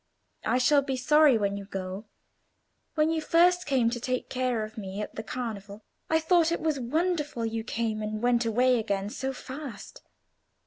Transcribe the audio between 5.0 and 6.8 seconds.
the Carnival, I thought it was